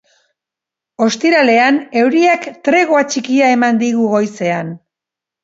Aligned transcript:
Ostiralean, 1.07 1.77
euriak 2.05 2.49
tregoa 2.69 3.03
txikia 3.13 3.53
eman 3.59 3.83
digu 3.85 4.09
goizean. 4.17 4.75